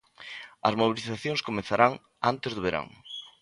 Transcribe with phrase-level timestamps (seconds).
[0.67, 1.93] As mobilizacións comezarán
[2.31, 2.87] antes do verán.